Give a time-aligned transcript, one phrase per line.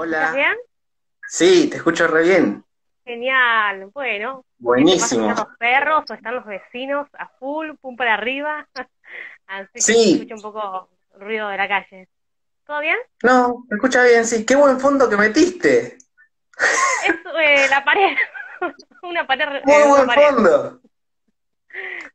[0.00, 0.18] Hola.
[0.18, 0.56] ¿Estás bien?
[1.26, 2.64] Sí, te escucho re bien.
[3.04, 4.44] Genial, bueno.
[4.58, 5.28] Buenísimo.
[5.30, 8.68] ¿Están los perros o están los vecinos a full, pum para arriba?
[9.48, 9.92] Así que Sí.
[9.94, 12.08] se escucha un poco ruido de la calle.
[12.64, 12.96] ¿Todo bien?
[13.24, 14.46] No, me escucha bien, sí.
[14.46, 15.96] Qué buen fondo que metiste.
[15.96, 18.16] Es eh, la pared.
[19.02, 19.64] una pared.
[19.64, 20.22] Muy eh, buen pared.
[20.28, 20.80] fondo.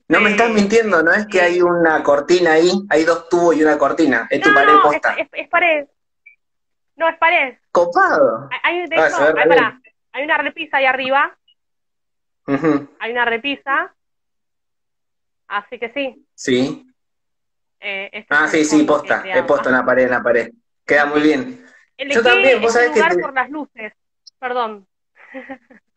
[0.08, 3.64] No me estás mintiendo, no es que hay una cortina ahí, hay dos tubos y
[3.64, 4.26] una cortina.
[4.30, 5.16] Es tu No, pared no, es, posta.
[5.16, 5.88] es- es pared.
[6.96, 7.58] No, es pared.
[7.72, 8.50] Copado.
[8.52, 9.82] Hay- Hay, de Ah, hecho, hay, pará,
[10.12, 11.38] hay una repisa ahí arriba.
[13.00, 13.96] Hay una repisa.
[15.48, 16.26] Así que sí.
[16.36, 16.88] Sí.
[17.80, 19.24] eh, este Ah, sí, sí, que he posta.
[19.46, 20.52] posta en la pared, en la pared.
[20.86, 21.66] Queda muy bien.
[21.98, 23.94] Elegí Yo también, vos sabés que te- por las luces.
[24.40, 24.88] Perdón.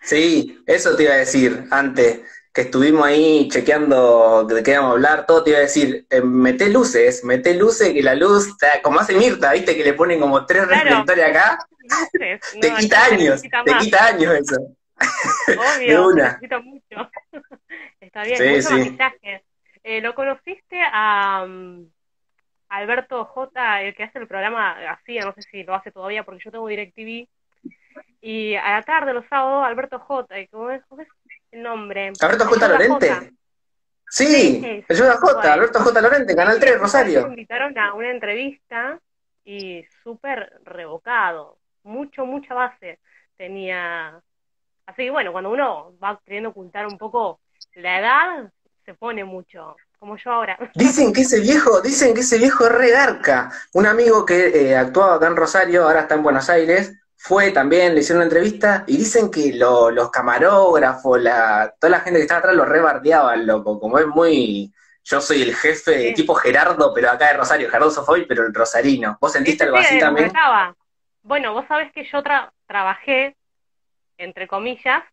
[0.01, 2.23] Sí, eso te iba a decir antes,
[2.57, 6.23] que estuvimos ahí chequeando de qué íbamos a hablar, todo te iba a decir, eh,
[6.23, 10.19] meté luces, meté luces, que la luz, está- como hace Mirta, viste, que le ponen
[10.19, 10.83] como tres Claro.
[10.85, 12.41] reflectores acá, Luces.
[12.59, 13.85] te quita años, te más.
[13.85, 14.57] quita años eso.
[15.77, 16.23] Obvio, de una.
[16.23, 17.11] se necesita mucho.
[18.01, 18.75] Está bien, Sí, mucho sí.
[18.91, 19.45] maquillaje.
[19.85, 21.91] Eh, ¿Lo conociste a um,
[22.71, 26.43] Alberto J, el que hace el programa así, no sé si lo hace todavía porque
[26.43, 27.29] yo tengo DirecTV?
[28.23, 31.09] Y a la tarde, los sábados, Alberto J, eh, ¿cómo es, cómo es
[31.51, 32.13] el nombre?
[32.21, 32.69] Alberto J.
[32.69, 33.33] Lorente.
[34.09, 34.27] Sí,
[34.63, 35.53] Sí, el Yoda J, bueno.
[35.53, 36.01] Alberto J.
[36.01, 37.27] Lorente, Canal 3, Me Rosario.
[37.27, 39.01] invitaron a una entrevista
[39.45, 42.99] y súper revocado, mucho, mucha base
[43.37, 44.21] tenía.
[44.87, 47.41] Así que bueno, cuando uno va queriendo ocultar un poco
[47.75, 48.53] la edad,
[48.85, 50.57] se pone mucho, como yo ahora.
[50.75, 53.51] Dicen que ese viejo, dicen que ese viejo es re garca.
[53.73, 57.95] Un amigo que eh, actuaba acá en Rosario, ahora está en Buenos Aires, fue también,
[57.95, 62.23] le hicieron una entrevista y dicen que lo- los camarógrafos, la, toda la gente que
[62.23, 64.73] estaba atrás lo rebardeaban, loco, como es muy...
[65.05, 66.15] Yo soy el jefe, Sí.
[66.15, 69.17] tipo Gerardo, pero acá de Rosario, Gerardo Sofoy, pero el rosarino.
[69.21, 70.33] ¿Vos sentiste algo sí, así también?
[71.23, 73.37] Bueno, vos sabés que yo tra- trabajé,
[74.19, 75.05] entre comillas,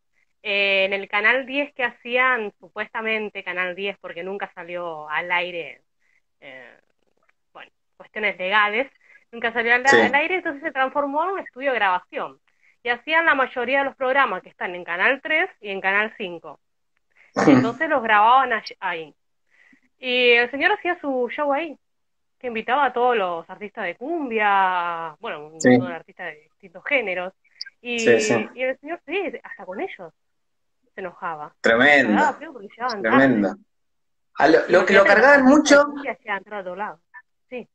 [0.43, 5.83] eh, en el Canal 10 que hacían, supuestamente Canal 10, porque nunca salió al aire,
[6.41, 6.79] eh,
[7.53, 8.91] bueno, cuestiones legales,
[9.33, 9.99] nunca salió al, Sí.
[9.99, 12.39] al aire, entonces se transformó en un estudio de grabación.
[12.83, 16.13] Y hacían la mayoría de los programas que están en Canal 3 y en Canal
[16.17, 16.59] 5.
[17.47, 19.13] Entonces los grababan ahí.
[19.97, 21.77] Y el señor hacía su show ahí,
[22.39, 25.69] que invitaba a todos los artistas de cumbia, bueno, un Sí.
[25.69, 27.33] montón de artistas de distintos géneros.
[27.81, 28.49] Y, Sí, sí.
[28.53, 30.13] y el señor, sí, hasta con ellos
[30.93, 31.49] se enojaba.
[31.55, 33.17] Se Tremendo, daba feo porque llegaban tarde.
[33.17, 33.55] tremendo.
[34.35, 36.99] A lo, lo que lo cargaban mucho llegaban tarde a otro lado.
[37.49, 37.67] Sí,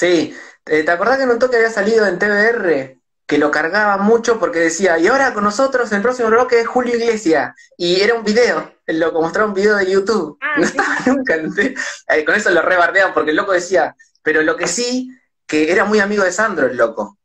[0.00, 0.34] Sí,
[0.64, 2.96] ¿te te acordás que en un toque había salido en TBR?
[3.26, 6.96] Que lo cargaba mucho porque decía, y ahora con nosotros el próximo bloque es Julio
[6.96, 7.54] Iglesias.
[7.76, 10.38] Y era un video, el loco mostraba un video de YouTube.
[10.40, 10.70] Ah, no sí.
[10.70, 11.34] estaba nunca.
[11.34, 11.74] en te-
[12.08, 15.10] eh, con eso lo rebardeaban porque el loco decía, pero lo que sí,
[15.46, 17.18] que era muy amigo de Sandro el loco.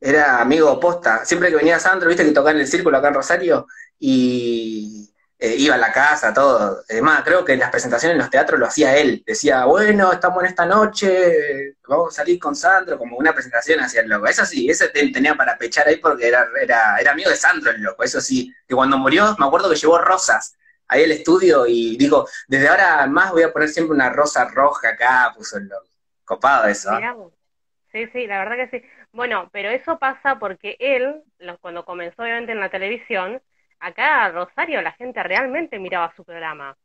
[0.00, 1.24] Era amigo posta.
[1.24, 3.66] Siempre que venía Sandro, viste que tocaba en el círculo acá en Rosario,
[3.98, 5.09] y
[5.40, 6.82] eh, iba a la casa, todo.
[6.88, 9.22] Además, creo que las presentaciones en los teatros lo hacía él.
[9.26, 14.02] Decía, bueno, estamos en esta noche, vamos a salir con Sandro, como una presentación hacia
[14.02, 14.26] el loco.
[14.26, 17.82] Eso sí, te- tenía para pechar ahí porque era, era, era amigo de Sandro el
[17.82, 18.02] loco.
[18.04, 20.56] Eso sí, que cuando murió, me acuerdo que llevó rosas
[20.88, 24.90] ahí al estudio y dijo, desde ahora más voy a poner siempre una rosa roja
[24.90, 25.86] acá, puso el loco.
[26.24, 26.90] Copado eso.
[27.16, 27.32] vos.
[27.92, 28.86] Sí, sí, la verdad que sí.
[29.12, 31.22] Bueno, pero eso pasa porque él,
[31.60, 33.42] cuando comenzó obviamente en la televisión,
[33.80, 36.76] acá Rosario la gente realmente miraba su programa.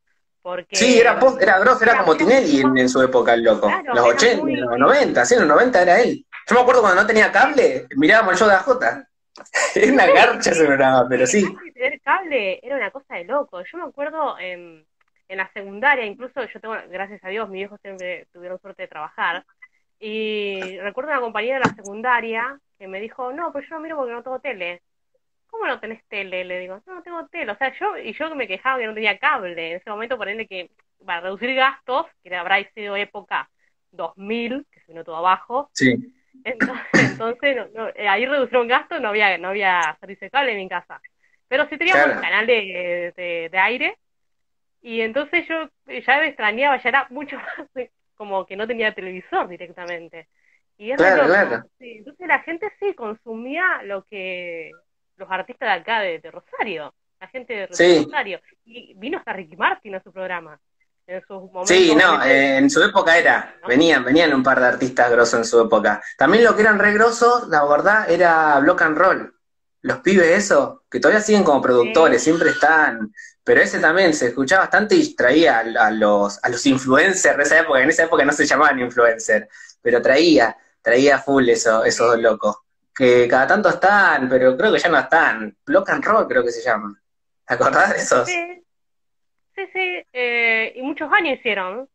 [0.41, 3.65] Porque Sí, era, post- era grosso, era Era- como Tinelli en, su época, el loco.
[3.67, 6.23] Claro, los era 80, muy- los 90, sí, en los 90 era él.
[6.47, 9.05] Yo me acuerdo cuando no tenía cable, mirábamos el show de AJ.
[9.75, 11.43] Era una garcha ese programa, pero sí.
[11.73, 13.61] Tener cable era una cosa de loco.
[13.69, 14.85] Yo me acuerdo en,
[15.27, 18.87] en la secundaria, incluso yo tengo, gracias a Dios, mis hijos siempre tuvieron suerte de
[18.87, 19.43] trabajar.
[19.99, 23.97] Y recuerdo una compañera de la secundaria que me dijo, no, pero yo no miro
[23.97, 24.81] porque no tengo tele.
[25.57, 26.43] ¿Cómo no tenés tele?
[26.43, 27.51] Le digo, no, tengo tele.
[27.51, 29.71] O sea, yo, y yo que me quejaba que no tenía cable.
[29.71, 30.69] En ese momento, ponerle que
[31.05, 33.49] para reducir gastos, que habrá sido época
[33.91, 35.95] 2000, que se vino todo abajo, Sí.
[36.43, 40.51] entonces, entonces no- no, eh, ahí reducieron gastos, no había, no había servicio de cable
[40.53, 41.01] en mi casa.
[41.47, 42.15] Pero sí teníamos Claro.
[42.15, 43.97] un canal de, de, de aire,
[44.81, 47.37] y entonces yo ya me extrañaba, ya era mucho
[47.75, 50.27] más como que no tenía televisor directamente.
[50.77, 51.63] Y es Claro, claro.
[51.79, 54.71] Sí, entonces la gente sí consumía lo que
[55.17, 58.03] los artistas de acá de, de Rosario, la gente de Sí.
[58.05, 58.41] Rosario.
[58.65, 60.59] Y vino hasta Ricky Martin a su programa.
[61.07, 61.67] En sus momentos.
[61.67, 65.35] Sí, no, obviamente, eh, en su época era, venían, venían un par de artistas grosos
[65.35, 66.01] en su época.
[66.17, 69.35] También lo que eran re grosos, la verdad, era Block and Roll.
[69.83, 73.13] Los pibes eso, que todavía siguen como productores, siempre están,
[73.43, 77.43] pero ese también se escuchaba bastante y traía a, a los, a los influencers de
[77.43, 79.47] esa época, en esa época no se llamaban influencers,
[79.83, 82.55] pero traía, traía full eso, esos dos locos.
[82.95, 85.55] Que cada tanto están, pero creo que ya no están.
[85.65, 86.97] Block and Roll creo que se llama.
[87.45, 88.27] ¿Te acordás de esos?
[88.27, 88.63] Sí,
[89.55, 90.03] sí, sí.
[90.13, 91.89] Eh, y muchos años hicieron.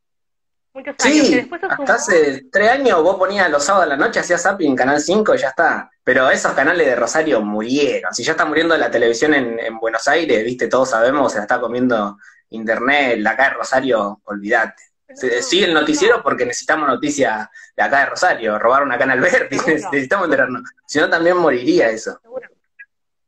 [0.74, 1.26] Muchos años.
[1.26, 4.70] Sí, después hasta hace tres años vos ponías los sábados a la noche, hacías zapping
[4.70, 5.90] en Canal 5 y ya está.
[6.04, 8.12] Pero esos canales de Rosario murieron.
[8.12, 11.44] Si ya está muriendo la televisión en, en Buenos Aires, viste, todos sabemos, se la
[11.44, 12.18] está comiendo
[12.50, 14.89] internet, la acá de Rosario, olvídate.
[15.14, 18.58] Sigue el noticiero porque necesitamos noticias de acá de Rosario.
[18.58, 20.62] Robaron acá en Alberti, necesitamos enterarnos.
[20.86, 22.20] Si no, también moriría eso.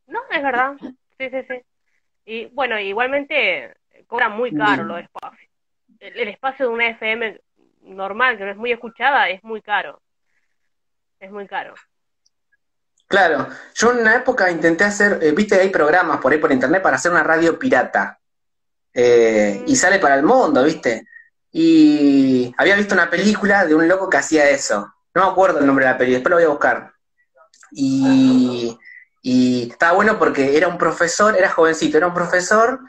[0.07, 0.75] No, es verdad.
[0.79, 1.61] Sí, sí, sí.
[2.25, 3.75] Y bueno, igualmente
[4.07, 5.49] cobra muy caro los espacios.
[5.99, 7.41] El, el, espacio de una FM
[7.81, 10.01] normal, que no es muy escuchada, es muy caro.
[11.19, 11.73] Es muy caro.
[13.07, 16.81] Claro, yo en una época intenté hacer, eh, viste, hay programas por ahí por internet
[16.81, 18.19] para hacer una radio pirata.
[18.93, 19.69] Eh, mm.
[19.69, 21.07] Y sale para el mundo, viste.
[21.55, 24.91] Y había visto una película de un loco que hacía eso.
[25.13, 26.93] No me acuerdo el nombre de la película, después lo voy a buscar.
[27.71, 28.77] Y,
[29.21, 32.79] y estaba bueno porque era un profesor, era jovencito, era un profesor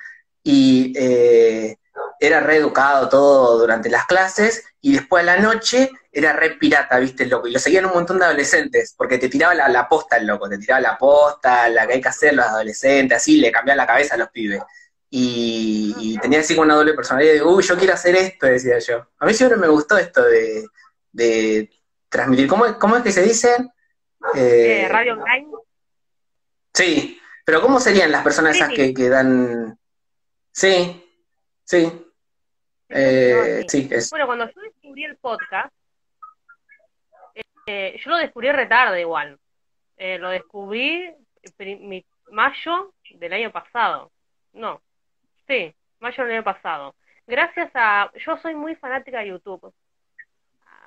[0.43, 1.77] y eh,
[2.19, 7.25] era reeducado todo durante las clases y después a la noche era re pirata, viste,
[7.25, 7.49] el loco.
[7.49, 10.49] Y lo seguían un montón de adolescentes porque te tiraba la, la posta el loco,
[10.49, 13.87] te tiraba la posta, la que hay que hacer los adolescentes, así, le cambiaba la
[13.87, 14.63] cabeza a los pibes.
[15.17, 18.81] Y, y, tenía así como una doble personalidad de, uy, yo quiero hacer esto, decía
[18.81, 19.07] yo.
[19.19, 20.67] A mí siempre me gustó esto de,
[21.13, 21.71] de
[22.09, 22.49] transmitir.
[22.49, 23.55] ¿Cómo, ¿Cómo, es que se dice?
[24.35, 25.53] Eh, eh, Radio Online.
[26.73, 29.79] Sí, pero ¿cómo serían las personas esas que, que dan...
[30.51, 31.09] Sí,
[31.63, 31.93] sí.
[32.89, 34.11] Eh, sí, es.
[34.11, 35.73] Bueno, cuando yo descubrí el podcast,
[37.67, 39.39] eh, yo lo descubrí retarde igual.
[39.97, 41.15] Eh, lo descubrí
[41.59, 44.11] mi, mayo del año pasado.
[44.53, 44.83] No,
[45.47, 46.95] Sí, mayo del año pasado.
[47.27, 48.11] Gracias a...
[48.15, 49.73] Yo soy muy fanática de YouTube.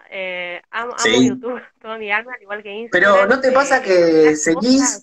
[0.10, 3.14] Eh, amo, YouTube toda mi alma, igual que Instagram.
[3.14, 5.02] Pero ¿no te pasa que seguís,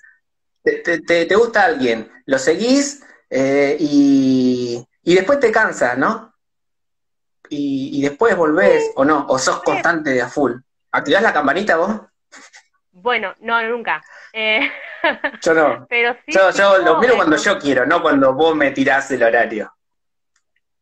[0.62, 6.34] te, te, te, gusta alguien, lo seguís eh, y, y después te cansa, ¿no?
[7.50, 8.92] Y, y después volvés, sí.
[8.96, 10.52] o no, o sos constante de a full.
[10.90, 12.00] ¿Activás la campanita vos?
[13.04, 14.02] Bueno, no, nunca.
[14.32, 14.60] Eh,
[15.42, 15.86] yo no.
[15.90, 19.22] Pero sí, yo, yo lo miro cuando yo quiero, no cuando vos me tirás el
[19.22, 19.70] horario.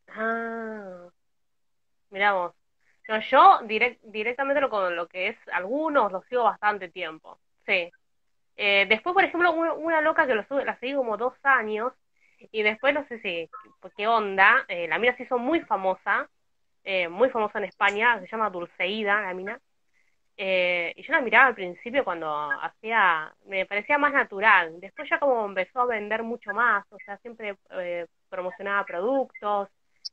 [0.06, 1.08] Ah,
[2.10, 2.52] miramos.
[3.08, 7.40] No, yo direct, directamente lo, con lo que es algunos los sigo bastante tiempo.
[7.66, 7.90] Sí.
[8.54, 11.92] Eh, después, por ejemplo, una, una loca que lo sube, la seguí como dos años
[12.52, 13.50] y después no sé si,
[13.96, 16.30] qué onda, eh, la mina se hizo muy famosa,
[16.84, 19.60] eh, muy famosa en España, se llama Dulceida, la mina.
[20.36, 24.80] Eh, y yo la miraba al principio cuando hacía, me parecía más natural.
[24.80, 29.68] Después ya como empezó a vender mucho más, o sea, siempre eh, promocionaba productos,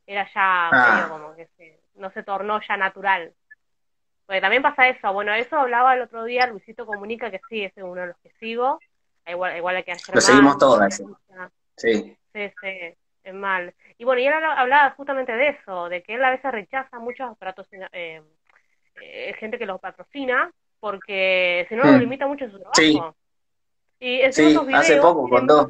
[0.06, 0.94] era ya ah.
[0.94, 3.32] medio como que se, no se tornó ya natural.
[4.26, 7.72] Porque también pasa eso, bueno, eso hablaba el otro día Luisito Comunica, que sí, es
[7.76, 8.78] uno de los que sigo,
[9.26, 10.14] igual, igual que ayer.
[10.14, 11.02] Lo seguimos todas.
[11.76, 12.16] Sí.
[12.32, 12.94] Sí, sí,
[13.24, 13.74] es mal.
[13.98, 17.36] Y bueno, y él hablaba justamente de eso, de que él a veces rechaza muchos
[17.38, 18.22] patrocina, eh,
[19.00, 20.50] eh, gente que los patrocina,
[20.80, 22.74] porque si no lo limita mucho su trabajo.
[22.74, 22.98] Sí.
[24.00, 25.68] Y en sí, videos hace poco contó.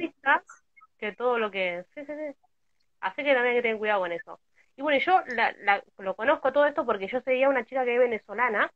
[0.98, 1.84] Que todo lo que...
[1.94, 2.36] Sí, sí, sí.
[3.00, 4.38] Así que también hay que tener cuidado con eso.
[4.76, 7.84] Y bueno, yo la, la, lo conozco todo esto porque yo seguía a una chica
[7.84, 8.70] que es venezolana,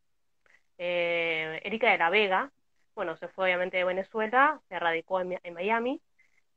[0.79, 2.51] eh, Erika de la Vega.
[2.95, 6.01] Bueno, se fue obviamente de Venezuela, se radicó en, en Miami.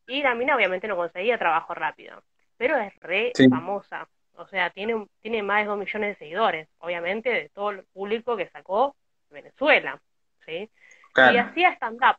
[0.07, 2.23] Y la mina obviamente no conseguía trabajo rápido.
[2.57, 3.47] Pero es re sí.
[3.49, 4.07] famosa.
[4.37, 8.37] O sea, tiene, tiene más de dos millones de seguidores, obviamente, de todo el público
[8.37, 8.95] que sacó
[9.31, 9.99] Venezuela,
[10.45, 10.69] ¿sí?
[11.11, 11.33] Claro.
[11.33, 12.17] Y hacía stand-up.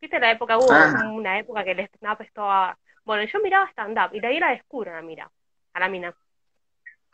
[0.00, 0.58] ¿Viste la época?
[0.58, 1.08] Hubo ah.
[1.12, 2.76] una época que el stand-up estaba...
[3.04, 5.30] Bueno, yo miraba stand-up y de ahí la descubro a la mira,
[5.72, 6.14] a la mina.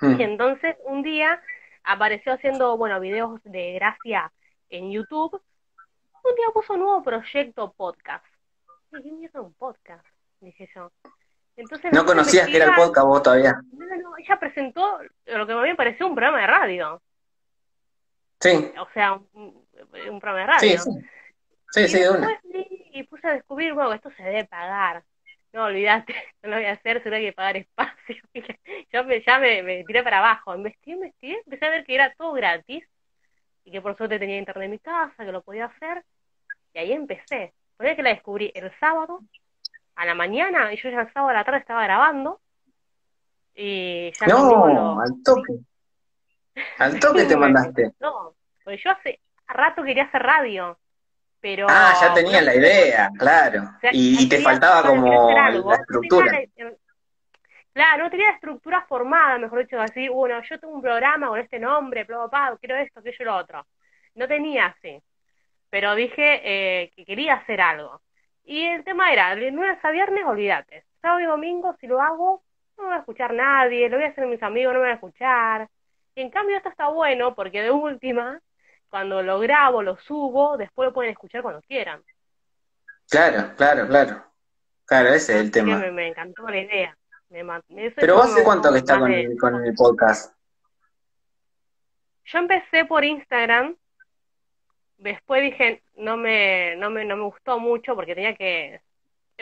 [0.00, 0.18] Mm.
[0.18, 1.42] Y entonces, un día
[1.84, 4.32] apareció haciendo, bueno, videos de gracia
[4.70, 5.42] en YouTube.
[6.24, 8.24] Un día puso un nuevo proyecto podcast.
[8.90, 10.06] ¿Qué mierda un podcast?
[10.40, 10.90] Dije yo.
[11.56, 13.60] Entonces, no conocías que era el podcast vos todavía.
[13.72, 17.02] No, no, ella presentó lo que a mí me pareció un programa de radio.
[18.40, 18.70] Sí.
[18.78, 19.66] O sea, un,
[20.10, 20.78] un programa de radio.
[20.78, 21.06] Sí, sí.
[21.70, 22.40] Sí, y sí, de una.
[22.92, 25.04] Y puse a descubrir, bueno, esto se debe pagar.
[25.52, 28.16] No, olvídate, no lo voy a hacer, solo hay que pagar espacio.
[28.92, 30.54] Yo me, ya me, me tiré para abajo.
[30.54, 32.84] Investigué, investigué, empecé a ver que era todo gratis
[33.64, 36.04] y que por suerte tenía internet en mi casa, que lo podía hacer.
[36.72, 37.52] Y ahí empecé.
[37.76, 39.20] Por que la descubrí el sábado
[39.96, 42.40] a la mañana y yo ya el sábado a la tarde estaba grabando
[43.54, 45.00] y ya no, lo...
[45.00, 45.54] al toque.
[46.78, 47.92] Al toque te mandaste.
[48.00, 50.78] no porque yo hace rato quería hacer radio
[51.40, 53.62] pero ah ya tenía la idea claro.
[53.76, 56.76] O sea, y, y, te faltaba como la estructura no la,
[57.72, 61.40] claro no tenía la estructura formada mejor dicho así bueno yo tengo un programa con
[61.40, 63.66] este nombre bla, quiero esto aquello lo otro.
[64.14, 65.02] No tenía así
[65.70, 68.00] pero dije eh, que quería hacer algo.
[68.46, 70.84] Y el tema era, de lunes a viernes, olvídate.
[71.02, 72.44] Sábado y domingo, si lo hago,
[72.78, 74.86] no me va a escuchar nadie, lo voy a hacer a mis amigos, no me
[74.86, 75.68] van a escuchar.
[76.14, 78.40] Y en cambio esto está bueno porque de última,
[78.88, 82.02] cuando lo grabo, lo subo, después lo pueden escuchar cuando quieran.
[83.10, 84.24] Claro, claro, claro.
[84.84, 85.78] Claro, ese es el tema.
[85.90, 86.96] Me, encantó la idea.
[87.96, 90.32] Pero ¿hace cuánto que está con, con el podcast?
[92.24, 93.76] Yo empecé por Instagram,
[94.98, 98.80] después dije, no me, no me, no me gustó mucho porque tenía que,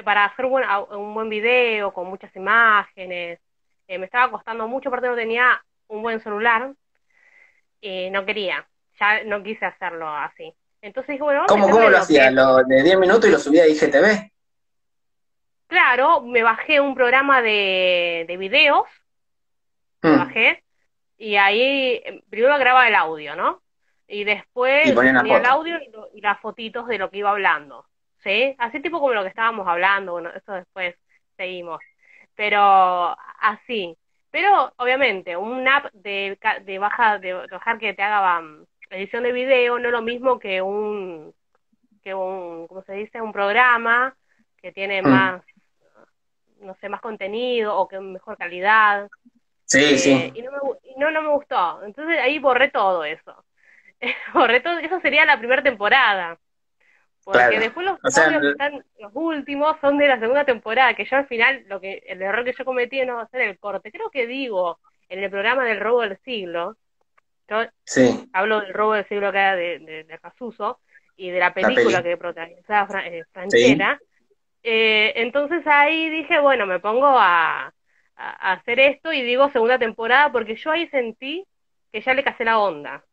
[0.05, 3.39] para hacer un, un buen video con muchas imágenes,
[3.87, 6.73] eh, me estaba costando mucho, aparte no tenía un buen celular
[7.81, 8.67] y no quería,
[8.99, 10.53] ya no quise hacerlo así.
[10.81, 12.31] Entonces dije, bueno, ¿cómo, ¿cómo lo hacía?
[12.31, 14.31] ¿Lo de 10 minutos y lo subía a IGTV?
[15.67, 18.87] Claro, me bajé un programa de, de videos,
[20.03, 20.19] me mm.
[20.19, 20.63] bajé,
[21.17, 23.64] y ahí primero grababa el audio, ¿no?
[24.07, 25.79] Y después ponía el audio
[26.13, 27.87] y, las fotitos de lo que iba hablando,
[28.23, 28.55] ¿sí?
[28.59, 30.95] Así tipo como lo que estábamos hablando, bueno, eso después
[31.37, 31.81] seguimos.
[32.35, 33.97] Pero así.
[34.31, 39.33] Pero obviamente, un app de, de baja, de bajar que te haga um, edición de
[39.33, 41.33] video no es lo mismo que un,
[42.03, 43.21] que un, ¿cómo se dice?
[43.21, 44.17] Un programa
[44.61, 45.09] que tiene mm.
[45.09, 45.43] más,
[46.61, 49.09] no sé, más contenido o que mejor calidad.
[49.67, 50.13] Sí, sí.
[50.13, 50.59] Eh, y no, me,
[50.97, 51.83] no, no me gustó.
[51.85, 53.45] Entonces ahí borré todo eso.
[54.35, 56.39] borré todo, eso sería la primera temporada.
[57.25, 58.09] Porque después los que
[58.51, 62.21] están, los últimos son de la segunda temporada, que yo al final, lo que el
[62.21, 63.91] error que yo cometí es no hacer el corte.
[63.91, 66.77] Creo que digo en el programa del robo del siglo,
[67.49, 68.29] yo sí.
[68.35, 70.81] hablo del robo del siglo que era de, de, de Casuso
[71.17, 74.01] y de la película que protagonizaba eh, Franchera.
[74.63, 77.73] Eh, entonces ahí dije, bueno, me pongo a,
[78.17, 81.45] hacer esto y digo segunda temporada porque yo ahí sentí
[81.93, 83.05] que ya le casé la onda.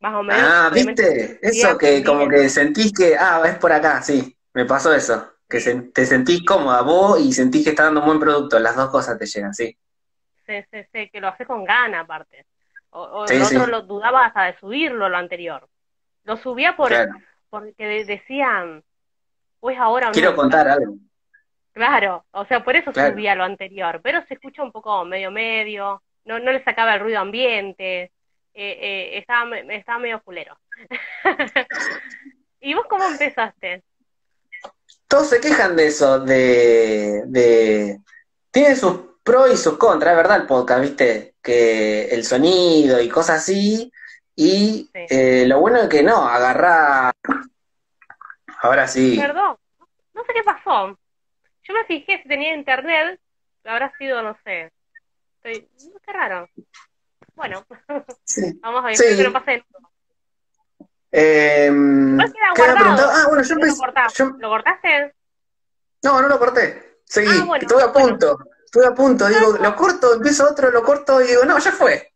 [0.00, 0.42] Más o menos.
[0.44, 1.38] Ah, ¿viste?
[1.42, 5.32] Eso que como que sentís que, ah, es por acá, sí, me pasó eso.
[5.48, 5.60] Que
[5.94, 9.18] te sentís cómoda vos y sentís que está dando un buen producto, las dos cosas
[9.18, 9.76] te llegan, sí.
[10.46, 12.46] Sí, sí, sí, que lo hace con gana aparte.
[12.90, 15.68] O, el otro lo dudaba hasta de subirlo lo anterior.
[16.24, 16.92] Lo subía por,
[17.50, 18.82] porque decían,
[19.60, 20.94] pues ahora Quiero contar algo.
[21.72, 26.02] Claro, o sea, por eso subía lo anterior, pero se escucha un poco medio medio,
[26.24, 28.10] no, no le sacaba el ruido ambiente,
[28.60, 30.58] eh, eh, estaba, estaba medio culero.
[32.60, 33.84] ¿Y vos cómo empezaste?
[35.06, 38.00] Todos se quejan de eso, de, de...
[38.50, 41.36] Tiene sus pros y sus contras, es verdad el podcast, ¿viste?
[41.40, 43.92] Que el sonido y cosas así,
[44.34, 47.12] y eh, lo bueno es que no, agarra...
[48.60, 49.16] Ahora sí.
[49.20, 49.56] Perdón,
[50.14, 50.98] no sé qué pasó.
[51.62, 53.20] Yo me fijé si tenía internet,
[53.62, 54.72] habrá sido, no sé.
[55.36, 55.68] Estoy,
[56.04, 56.48] qué raro.
[57.38, 57.64] Bueno,
[58.60, 59.04] vamos a ver, sí.
[59.16, 59.64] pero pasé.
[61.12, 63.76] Eh, ¿Qué ah, bueno, yo empecé,
[64.38, 65.14] ¿Lo, cortaste?
[66.02, 66.98] No, no lo corté.
[67.04, 68.38] Seguí, ah, estuve a punto.
[68.64, 69.28] Estuve a punto.
[69.28, 72.12] Digo, lo corto, empiezo otro, lo corto y digo, no, ya fue.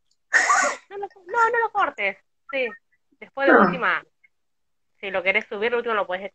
[0.90, 2.18] No, no, no lo cortes.
[2.50, 2.68] Sí,
[3.20, 4.04] después de la última.
[5.00, 6.30] Si lo querés subir, lo último lo puedes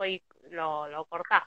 [0.50, 1.44] lo, lo cortás.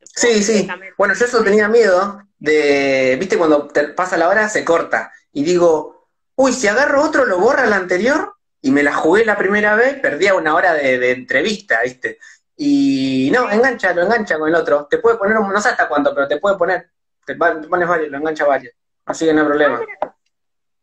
[0.00, 0.68] Sí, sí.
[0.96, 5.12] Bueno, yo eso tenía miedo de, viste, cuando te pasa la hora se corta.
[5.32, 5.95] Y digo,
[6.36, 8.34] uy, si agarro otro, lo borra el anterior.
[8.62, 12.18] Y me la jugué la primera vez, perdía una hora de, entrevista, viste.
[12.56, 14.86] Y no, engancha, lo engancha con el otro.
[14.90, 16.90] Te puede poner, no sé hasta cuánto, pero te puede poner.
[17.24, 18.74] Te, pones varios, lo engancha varios.
[19.04, 19.80] Así que no hay problema.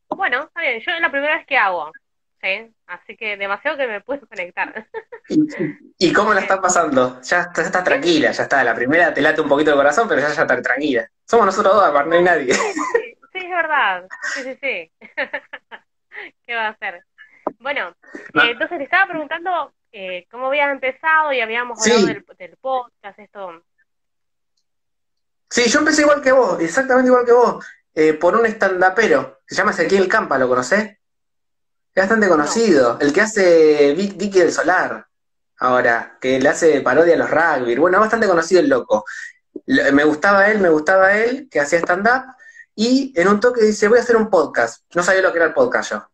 [0.09, 0.79] Bueno, está bien.
[0.79, 1.91] Yo es la primera vez que hago.
[2.41, 2.73] ¿sí?
[2.87, 4.87] Así que demasiado que me puedo conectar.
[5.97, 7.21] ¿Y, cómo la estás pasando?
[7.21, 8.63] Ya estás tranquila, ya está.
[8.63, 11.09] La primera te late un poquito el corazón, pero ya, ya está tranquila.
[11.25, 12.53] Somos nosotros dos, no hay nadie.
[13.53, 14.07] Verdad.
[14.33, 14.91] Sí, sí, sí.
[16.45, 17.03] ¿Qué va a hacer?
[17.59, 22.07] Bueno, eh, entonces te estaba preguntando eh, cómo habías empezado y habíamos hablado
[22.37, 23.63] del, podcast, esto.
[25.49, 29.41] Sí, yo empecé igual que vos, exactamente igual que vos, eh, por un stand-upero.
[29.45, 30.97] Se llama Ezequiel Campa, ¿lo conocés?
[31.93, 32.97] Es bastante conocido.
[32.99, 35.05] El que hace Vicky del Solar,
[35.59, 37.75] ahora, que le hace parodia a los rugby.
[37.75, 39.05] Bueno, es bastante conocido el loco.
[39.67, 42.35] Me gustaba él, me gustaba él, que hacía stand-up.
[42.75, 44.83] Y en un toque dice, voy a hacer un podcast.
[44.95, 46.09] No sabía lo que era el podcast yo.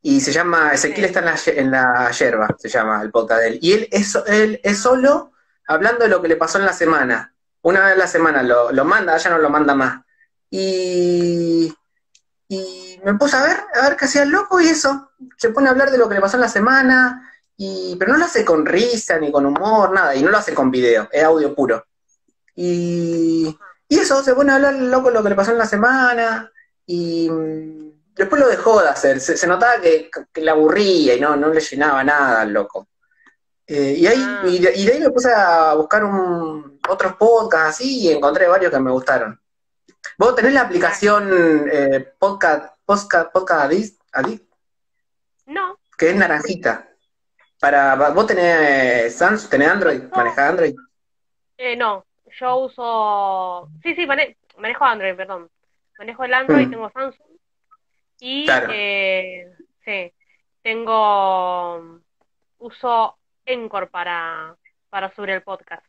[0.00, 3.48] Y se llama, Ezequiel está en la, en la yerba, se llama el podcast de
[3.48, 3.58] él.
[3.60, 5.32] Y él es, él es solo
[5.66, 7.34] hablando de lo que le pasó en la semana.
[7.62, 10.02] Una vez a la semana lo, lo manda, ya no lo manda más.
[10.50, 11.74] Y
[12.48, 15.10] y me puse a ver, a ver qué hacía el loco y eso.
[15.36, 18.18] Se pone a hablar de lo que le pasó en la semana, y, pero no
[18.18, 21.22] lo hace con risa ni con humor, nada, y no lo hace con video, es
[21.22, 21.84] audio puro.
[22.56, 23.56] Y,
[23.88, 26.50] y eso, se pone a hablar loco de lo que le pasó en la semana,
[26.86, 29.20] y mm, después lo dejó de hacer.
[29.20, 32.88] Se, notaba que, le aburría y no, no le llenaba nada al loco.
[33.66, 34.42] Eh, y, ahí, Ah.
[34.46, 38.48] y, de, y de ahí me puse a buscar un, otros podcasts así y encontré
[38.48, 39.38] varios que me gustaron.
[40.16, 44.48] ¿Vos tenés la aplicación eh, Podcast, Podcast, Podcast Addict, Addict?
[45.46, 46.88] No, que es naranjita.
[47.60, 50.08] Para, vos tenés Samsung, tenés Android, No.
[50.16, 50.74] manejás Android.
[51.58, 52.04] eh, no.
[52.40, 53.68] Yo uso.
[53.82, 55.50] Sí, sí, mane- manejo Android, perdón.
[55.98, 56.70] Manejo el Android, Mm.
[56.70, 57.26] tengo Samsung.
[58.20, 58.68] Y Claro.
[58.72, 59.46] eh,
[59.84, 60.12] sí,
[60.62, 62.00] tengo.
[62.58, 63.16] Uso
[63.46, 64.56] Encore para,
[64.90, 65.84] para subir el podcast.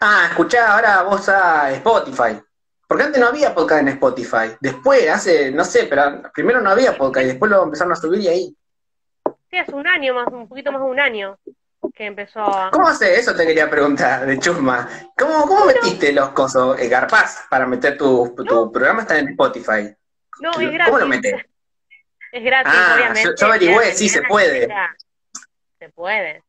[0.00, 2.40] Ah, escuchá, ahora vos a Spotify.
[2.88, 4.56] Porque antes no había podcast en Spotify.
[4.60, 8.20] Después, hace, no sé, pero primero no había podcast y después lo empezaron a subir
[8.20, 8.56] y ahí.
[9.50, 11.38] Sí, hace un año más, un poquito más de un año
[11.96, 12.70] que empezó a.
[12.70, 13.34] ¿Cómo hace eso?
[13.34, 14.86] Te quería preguntar, de chusma.
[15.16, 16.78] ¿Cómo, cómo metiste los cosos?
[16.78, 18.70] Eh, Garpaz para meter tu, tu No.
[18.70, 19.96] programa está en Spotify.
[20.40, 20.98] No, es ¿Cómo gratis.
[21.00, 21.34] lo metes?
[22.32, 23.22] Es gratis, Ah, obviamente.
[23.30, 24.68] yo- yo averigüé, Mira, sí, se puede.
[25.78, 26.42] Se puede.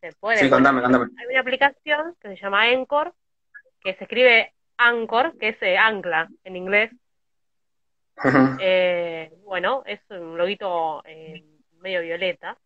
[0.00, 0.38] Se puede.
[0.40, 1.04] Sí, contame, contame.
[1.20, 3.12] Hay una aplicación que se llama Encore,
[3.80, 6.90] que se escribe Anchor, que es eh, ancla en inglés.
[8.58, 11.44] Eh, bueno, es un loguito eh,
[11.80, 12.56] medio violeta.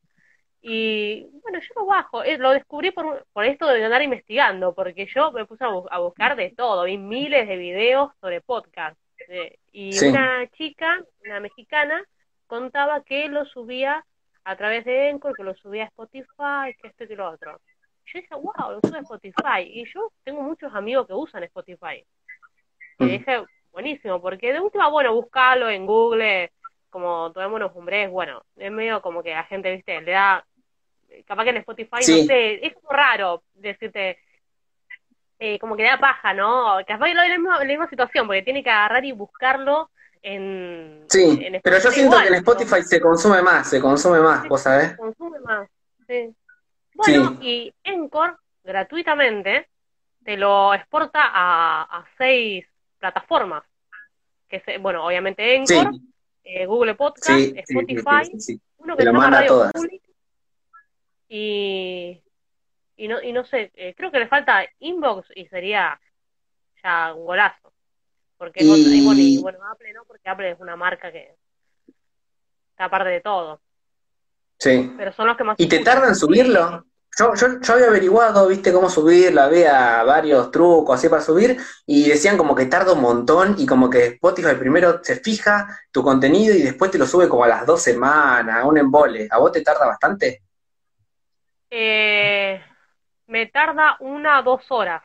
[0.60, 2.22] Y bueno, yo lo bajo.
[2.24, 5.86] Eh, lo descubrí por, por esto de andar investigando, porque yo me puse a, bu-
[5.90, 6.84] a buscar de todo.
[6.84, 8.98] Vi miles de videos sobre podcast.
[9.28, 10.08] Eh, y Sí.
[10.08, 12.02] una chica, una mexicana,
[12.46, 14.04] contaba que lo subía
[14.44, 17.60] a través de Encore, que lo subía a Spotify, que esto y que lo otro.
[18.06, 19.60] Yo dije, wow, lo sube a Spotify.
[19.64, 22.02] Y yo tengo muchos amigos que usan Spotify.
[22.98, 23.08] Y Mm.
[23.08, 26.50] dije, buenísimo, porque de última, bueno, buscarlo en Google,
[26.90, 30.46] como tomémonos un break, bueno, es medio como que la gente, viste, le da,
[31.26, 32.20] capaz que en Spotify, Sí.
[32.22, 34.18] no sé, es como raro decirte,
[35.38, 36.78] eh, como que le da paja, ¿no?
[36.86, 39.90] Capaz que lo de la misma, la misma situación, porque tiene que agarrar y buscarlo
[40.22, 43.80] en, Sí, en pero yo siento igual, que en pero Spotify se consume más, se
[43.80, 44.96] consume más, vos sabés.
[44.96, 45.68] consume más.
[46.08, 46.34] Sí.
[46.94, 47.46] Bueno, Sí.
[47.46, 48.34] y Encore,
[48.64, 49.68] gratuitamente,
[50.24, 52.66] te lo exporta a, a seis
[52.98, 53.62] plataformas.
[54.48, 56.00] Que se, bueno, obviamente Encore, Sí,
[56.44, 58.61] eh, Google Podcast, sí, sí, sí, Spotify, sí, sí.
[58.78, 59.72] uno que se llama Radio todas.
[59.72, 60.02] Public,
[61.28, 62.22] y,
[62.96, 66.00] y, no, y no sé, eh, creo que le falta Inbox y sería
[66.82, 67.72] ya un golazo.
[68.36, 68.68] Porque y
[69.04, 71.34] bueno, y bueno, Apple no, porque Apple es una marca que
[72.70, 73.60] está aparte de todo.
[74.58, 74.92] sí.
[74.96, 75.94] Pero son los que más ¿Y te escuchan.
[75.96, 76.84] tarda en subirlo?
[77.18, 82.08] Yo, yo, yo había averiguado, viste, cómo subirlo, había varios trucos así para subir, y
[82.08, 86.54] decían como que tarda un montón, y como que Spotify primero se fija tu contenido
[86.54, 89.26] y después te lo sube como a las dos semanas, un embole.
[89.30, 90.42] ¿A vos te tarda bastante?
[91.70, 92.62] Eh,
[93.26, 95.02] me tarda una o dos horas.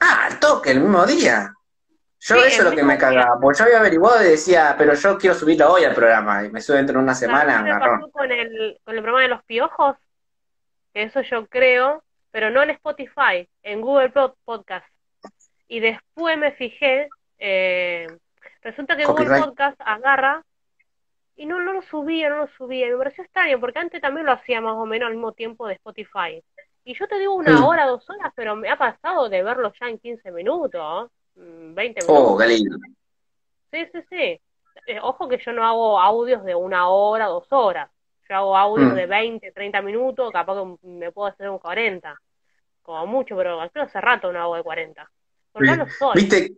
[0.00, 1.52] Ah, al toque, el mismo día.
[2.20, 4.94] Yo Sí, eso es lo que me cagaba, porque yo había averiguado y decía, pero
[4.94, 8.10] yo quiero subirlo hoy al programa, y me sube dentro de una semana, me pasó
[8.10, 9.96] con el, con el programa de los piojos,
[10.94, 14.86] eso yo creo, pero no en Spotify, en Google Pod- Podcast.
[15.68, 17.08] Y después me fijé,
[17.38, 18.06] eh,
[18.62, 19.40] resulta que Google.
[19.40, 20.42] Podcast agarra
[21.36, 22.86] y no, no lo subía, no lo subía.
[22.88, 25.66] Y me pareció extraño, porque antes también lo hacía más o menos al mismo tiempo
[25.66, 26.42] de Spotify.
[26.84, 27.64] Y yo te digo una Mm.
[27.64, 32.02] hora, dos horas, pero me ha pasado de verlo ya en 15 minutos, mm, 20
[32.02, 32.38] Oh, minutos.
[32.38, 32.78] qué lindo.
[33.70, 34.40] Sí, sí, sí.
[34.86, 37.90] Eh, ojo que yo no hago audios de una hora, dos horas.
[38.28, 38.96] Yo hago audios Mm.
[38.96, 42.20] de 20, 30 minutos, capaz que me puedo hacer un 40.
[42.82, 45.10] Como mucho, pero creo hace rato no hago de 40.
[45.52, 46.16] Porque no lo soy.
[46.20, 46.52] ¿Viste,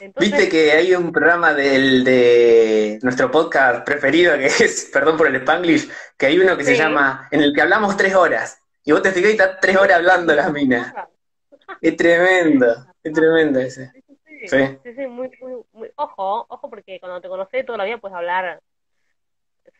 [0.00, 5.26] Entonces, Viste que hay un programa del, de nuestro podcast preferido, que es, perdón por
[5.26, 8.58] el Spanglish, que hay uno que se llama, en el que hablamos tres horas.
[8.82, 10.94] Y vos te fijás y estás tres horas hablando la mina.
[11.80, 12.66] Es tremendo,
[13.00, 13.92] es tremendo ese.
[14.24, 18.16] Sí, sí, muy, muy, muy- Ojo, ojo, porque cuando te conocí toda la vida puedes
[18.16, 18.60] hablar,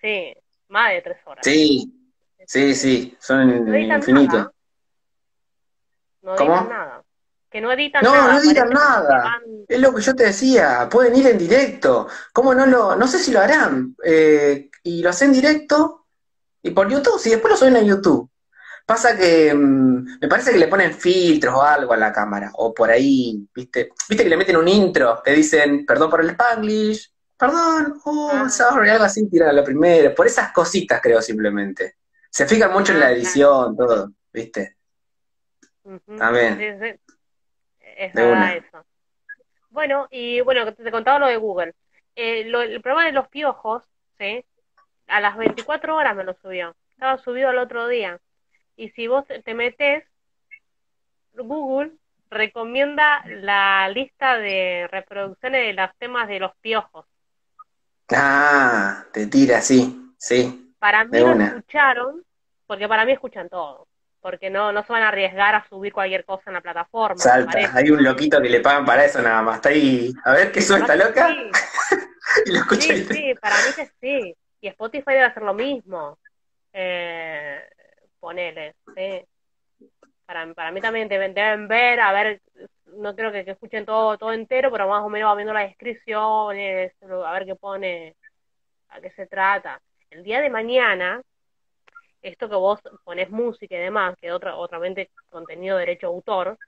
[0.00, 0.33] sí,
[0.68, 1.44] más de tres horas.
[1.44, 1.92] Sí,
[2.46, 4.50] sí, sí, son No infinitos.
[6.22, 6.61] No ¿Cómo?
[6.62, 7.02] nada.
[7.50, 8.32] Que no editan No, nada.
[8.32, 9.40] no editan parece que nada.
[9.68, 12.06] Es lo que yo te decía, pueden ir en directo.
[12.32, 13.96] ¿Cómo no lo, no sé si lo harán?
[14.04, 16.06] Eh, y lo hacen directo
[16.62, 18.30] y por YouTube, si después lo suben a YouTube.
[18.86, 22.72] Pasa que mm, me parece que le ponen filtros o algo a la cámara, o
[22.74, 23.90] por ahí, ¿viste?
[24.08, 25.20] ¿Viste que le meten un intro?
[25.24, 28.48] Te dicen, perdón por el Spanglish, perdón, oh, Ah.
[28.48, 30.14] sorry, algo así, tiran la primera.
[30.14, 31.96] Por esas cositas, creo, simplemente.
[32.30, 34.76] Se fijan mucho en la Ah, edición, todo, ¿viste?
[35.84, 36.58] Ujú, También.
[38.00, 38.12] Sí, sí.
[38.12, 38.56] Es De verdad una.
[38.56, 38.84] eso.
[39.70, 41.74] Bueno, y bueno, te contaba lo de Google.
[42.16, 43.84] Eh, lo- el programa de los piojos,
[44.18, 44.44] ¿sí?
[45.08, 46.76] A las 24 horas me lo subió.
[46.92, 48.20] Estaba subido al otro día.
[48.76, 50.04] Y si vos te metes,
[51.34, 51.96] Google
[52.30, 57.04] recomienda la lista de reproducciones de los temas de los piojos.
[58.12, 59.80] Ah, te tira así,
[60.18, 60.74] sí.
[60.78, 62.24] Para mí lo escucharon
[62.66, 63.86] porque para mí escuchan todo,
[64.20, 67.16] porque no, no se van a arriesgar a subir cualquier cosa en la plataforma.
[67.16, 69.56] Salta, hay un loquito que le pagan para eso nada más.
[69.56, 71.50] Está ahí, a ver qué sube esta loca Sí,
[72.46, 73.04] y lo escucha sí, ahí.
[73.04, 74.37] sí, para mí que sí.
[74.61, 76.18] Y Spotify debe hacer lo mismo.
[76.72, 77.61] Eh,
[78.20, 79.24] ponele, sí.
[80.26, 82.40] Para, para mí también deben, deben ver, a ver,
[82.87, 85.66] no creo que, que escuchen todo, todo entero, pero más o menos va viendo las
[85.68, 88.14] descripciones, a ver qué pone,
[88.90, 89.80] a qué se trata.
[90.11, 91.20] El día de mañana,
[92.22, 96.14] esto que vos pones música y demás, que otra, otra vez contenido de derecho de
[96.14, 96.59] autor,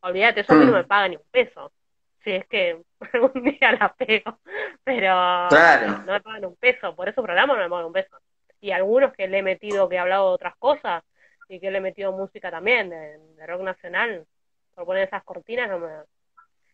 [0.00, 0.74] olvídate, eso a mí no Mm.
[0.76, 1.72] me paga ni un peso.
[2.24, 2.82] Si es que
[3.14, 4.38] algún día la pego,
[4.84, 5.06] pero
[5.48, 5.98] Claro.
[6.06, 8.16] no me pagan un peso, por esos programas no me pagan un peso.
[8.60, 11.02] Y algunos que le he metido, que he hablado de otras cosas,
[11.48, 14.26] y que le he metido música también, de, de rock nacional,
[14.74, 15.88] por poner esas cortinas, no me...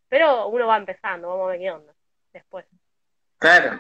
[0.09, 1.93] Pero uno va empezando, vamos a ver qué onda
[2.33, 2.67] después.
[3.39, 3.79] Claro.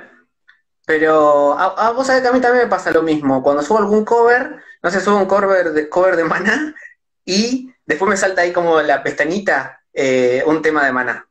[0.86, 3.42] Pero a, a vos sabés que a mí también me pasa lo mismo.
[3.42, 6.74] Cuando subo algún cover, no sé, subo un cover de, cover de Maná
[7.24, 11.28] y después me salta ahí como la pestañita eh, un tema de Maná.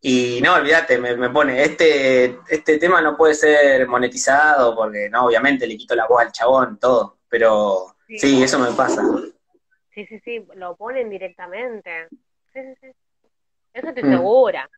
[0.00, 5.26] Y no, olvídate, me, me pone, este, este tema no puede ser monetizado porque, no,
[5.26, 7.18] obviamente le quito la voz al chabón, todo.
[7.28, 8.18] Pero Sí.
[8.18, 9.00] sí, eso me pasa.
[9.94, 12.08] Sí, sí, sí, lo ponen directamente.
[12.52, 13.28] Sí, sí, sí.
[13.72, 14.10] Eso estoy Mm.
[14.10, 14.68] segura.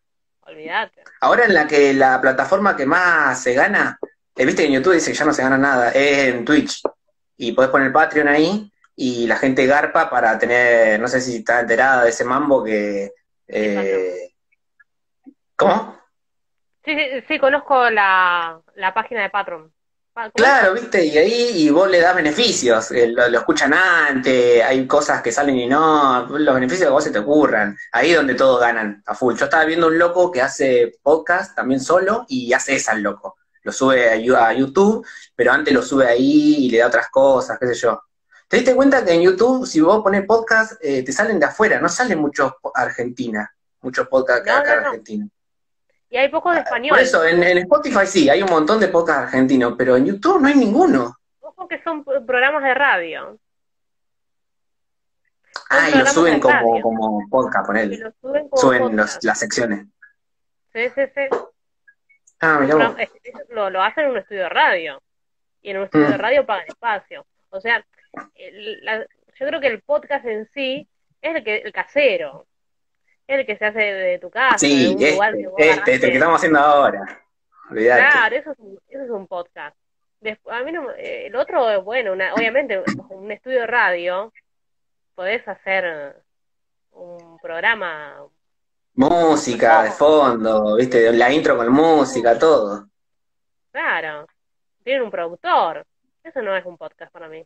[0.46, 1.02] Olvídate.
[1.20, 3.98] Ahora en la que la plataforma que más se gana,
[4.36, 6.82] eh, viste que en YouTube dice que ya no se gana nada, es en Twitch.
[7.36, 11.60] Y podés poner Patreon ahí y la gente garpa para tener, no sé si está
[11.60, 13.10] enterada de ese mambo que...
[13.48, 14.30] eh,
[15.56, 15.98] ¿Cómo?
[16.84, 19.73] Sí, sí, sí, conozco la, la página de Patreon.
[20.14, 23.74] Pa- ¿cómo Claro, viste, y ahí y vos le das beneficios, eh, lo, lo escuchan
[23.74, 28.12] antes, hay cosas que salen y no, los beneficios que vos se te ocurran, ahí
[28.12, 29.34] es donde todos ganan a full.
[29.34, 33.36] Yo estaba viendo un loco que hace podcast también solo y hace esa el loco.
[33.64, 37.66] Lo sube a, YouTube, pero antes lo sube ahí y le da otras cosas, qué
[37.66, 38.00] sé yo.
[38.46, 41.80] ¿Te diste cuenta que en YouTube, si vos pones podcast, eh, te salen de afuera,
[41.80, 44.86] no salen muchos Argentina, muchos podcasts No, acá no, no.
[44.88, 45.28] Argentina?
[46.10, 46.90] Y hay pocos de español.
[46.90, 50.40] Por eso, en, en Spotify sí, hay un montón de podcasts argentinos, pero en YouTube
[50.40, 51.16] no hay ninguno.
[51.40, 53.38] Ojo que son programas de radio.
[55.70, 57.96] Ah, y lo suben como, como podcast, ponele.
[57.98, 59.14] lo suben como Suben podcast.
[59.14, 59.86] los- las secciones.
[60.72, 61.22] Sí, sí, sí.
[62.40, 63.10] Ah, mirá es-
[63.48, 65.02] lo, lo hacen en un estudio de radio.
[65.62, 66.10] Y en un estudio Mm.
[66.12, 67.26] de radio pagan espacio.
[67.50, 67.84] O sea,
[68.34, 70.86] el- la- yo creo que el podcast en sí
[71.22, 72.46] es el, que, el casero.
[73.26, 75.94] El que se hace de tu casa, de Sí, un lugar que este, vos este,
[75.94, 77.24] este que estamos haciendo ahora.
[77.70, 78.00] Olvidate.
[78.02, 79.76] Claro, eso es un, eso es un podcast.
[80.20, 84.32] Después, a mí no, eh, el otro es bueno, una, obviamente un estudio de radio
[85.14, 86.16] podés hacer
[86.92, 88.26] un programa,
[88.96, 92.86] Música de fondo, viste, la intro con música, todo.
[93.72, 94.26] claro,
[94.84, 95.84] tienen un productor.
[96.22, 97.44] Eso no es un podcast para mí.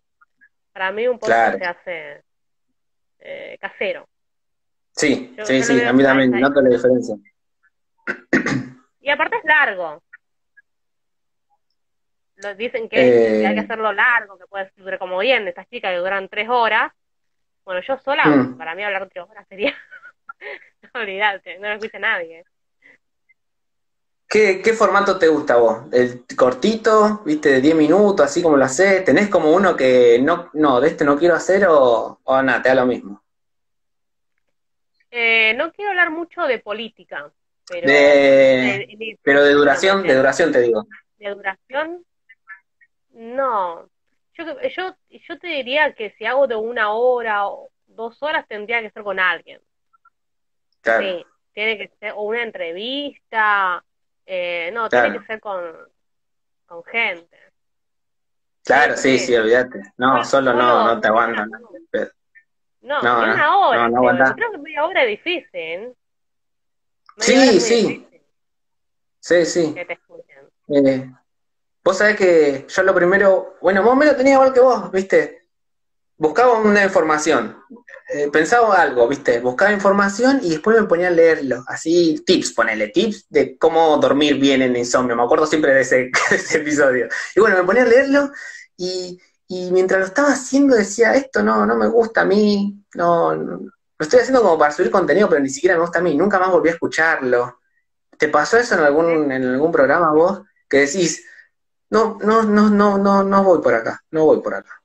[0.72, 1.58] Para mí un podcast Claro.
[1.58, 2.22] se hace
[3.20, 4.06] eh, casero.
[4.98, 6.40] Sí, Yo- sí, yo sí, a mí también, ahí.
[6.42, 7.14] noto la diferencia.
[9.00, 10.02] Y aparte es largo.
[12.36, 13.40] Lo dicen que, Eh.
[13.40, 16.48] que hay que hacerlo largo, que puede durar como bien, estas chicas que duran tres
[16.48, 16.92] horas.
[17.64, 18.58] Bueno, yo sola, Mm.
[18.58, 19.74] para mí hablar tres horas sería.
[20.94, 22.44] no olvidate, no lo escucha nadie.
[24.28, 25.84] ¿Qué, qué formato te gusta vos?
[25.92, 29.02] ¿El cortito, viste, de 10 minutos, así como lo haces?
[29.04, 32.68] ¿Tenés como uno que no, no, de este no quiero hacer o, o nada, te
[32.68, 33.22] da lo mismo?
[35.10, 37.30] Eh, no quiero hablar mucho de política,
[37.66, 40.86] pero De- de- de- Pero de duración, de duración te digo.
[41.18, 42.04] de duración,
[43.12, 43.88] no.
[44.34, 48.80] Yo, yo, yo te diría que si hago de una hora o dos horas tendría
[48.82, 49.60] que ser con alguien.
[50.80, 51.02] Claro.
[51.02, 53.84] Sí, tiene que ser o una entrevista,
[54.26, 55.06] eh, no, Claro.
[55.10, 55.74] tiene que ser con,
[56.66, 57.36] con gente.
[58.64, 59.34] Claro, sí, Sí.
[59.34, 59.80] olvídate.
[59.96, 61.50] No, solo no, no te aguantan.
[61.50, 61.58] No,
[62.88, 63.82] No, no, una hora.
[63.82, 63.98] no, no creo.
[63.98, 64.32] aguantás.
[64.34, 65.48] Creo que media hora es difícil.
[65.52, 65.92] ¿eh?
[67.18, 67.74] Sí, es sí.
[67.74, 68.08] difícil
[69.20, 69.74] Sí, sí.
[69.74, 70.48] que te escuchen.
[70.68, 71.10] Eh,
[71.84, 75.46] vos sabés que yo lo primero, bueno, más o menos tenía igual que vos, ¿viste?
[76.16, 77.56] Buscaba una información,
[78.12, 79.38] eh, pensaba algo, ¿viste?
[79.40, 84.36] Buscaba información y después me ponía a leerlo, así tips, ponele tips de cómo dormir
[84.36, 85.96] bien en insomnio, me acuerdo siempre de ese,
[86.30, 87.08] de ese episodio.
[87.36, 88.30] Y bueno, me ponía a leerlo
[88.76, 93.34] y, y mientras lo estaba haciendo decía, esto no, no me gusta a mí, no,
[93.34, 96.14] no, lo estoy haciendo como para subir contenido, pero ni siquiera me gusta a mí,
[96.14, 97.60] nunca más volví a escucharlo.
[98.18, 100.42] ¿Te pasó eso en algún, en algún programa vos?
[100.68, 101.26] Que decís,
[101.88, 104.82] no, no, no, no, no, no voy por acá, no voy por acá.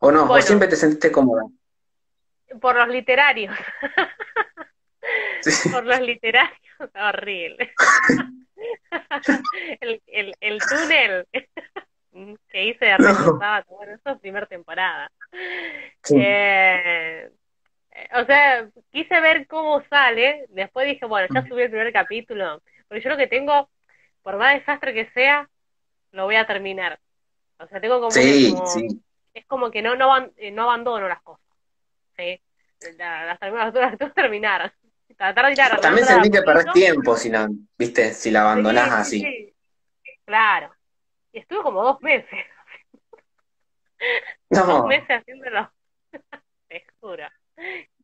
[0.00, 1.44] O no, o siempre te sentiste cómoda.
[2.60, 3.56] Por los literarios,
[5.40, 5.70] Sí.
[5.70, 6.58] por los literarios,
[6.94, 7.72] horrible.
[9.80, 11.26] el, el, el túnel,
[12.48, 13.64] que hice de resultado.
[13.68, 15.10] Bueno, eso es primera temporada.
[16.10, 17.30] Eh,
[18.14, 20.46] o sea, quise ver cómo sale.
[20.50, 22.62] Después dije, bueno, ya subí el primer capítulo.
[22.86, 23.68] Porque yo lo que tengo,
[24.22, 25.48] por más desastre que sea,
[26.12, 26.98] lo voy a terminar.
[27.58, 28.10] O sea, tengo como.
[28.10, 29.02] Sí, sí.
[29.34, 31.44] Es como que no, no, eh, no abandono las cosas.
[32.16, 32.40] ¿sí?
[32.96, 34.72] Las, las, las, las terminar.
[35.80, 39.52] También sentí que perdés tiempo si la, viste, si la abandonás así.
[40.24, 40.72] Claro.
[41.38, 42.46] Y estuve como dos meses.
[44.50, 45.72] Dos meses haciéndolo.
[46.68, 47.28] Te juro.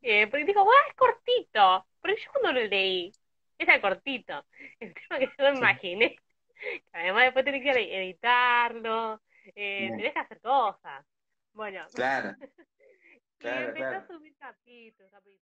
[0.02, 1.84] Eh, porque digo, bueno, es cortito.
[2.00, 3.10] Pero yo cuando lo leí,
[3.58, 4.46] era cortito.
[4.78, 6.16] El tema que yo me imaginé.
[6.92, 11.04] Además después tenés que editarlo, eh, tenés que hacer cosas.
[11.52, 11.84] Bueno.
[11.92, 12.36] Claro.
[13.38, 15.42] claro y empezó a subir capítulos, capítulos.